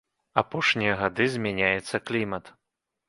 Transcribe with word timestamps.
Апошнія 0.41 0.95
гады 1.01 1.27
змяняецца 1.35 2.03
клімат. 2.11 2.53